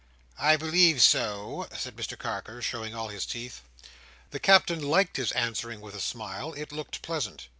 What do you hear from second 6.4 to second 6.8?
it